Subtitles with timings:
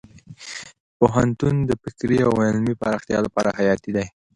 [0.97, 4.05] پوهنتون د فکري او علمي پراختیا لپاره حیاتي دی.